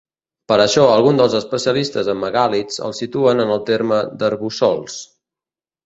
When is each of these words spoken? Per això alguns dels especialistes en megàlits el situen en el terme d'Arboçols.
Per 0.51 0.55
això 0.61 0.85
alguns 0.93 1.19
dels 1.21 1.35
especialistes 1.41 2.09
en 2.15 2.19
megàlits 2.23 2.83
el 2.89 2.99
situen 3.03 3.47
en 3.47 3.55
el 3.59 3.65
terme 3.71 4.03
d'Arboçols. 4.23 5.03